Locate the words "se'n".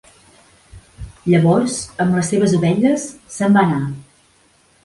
3.37-3.59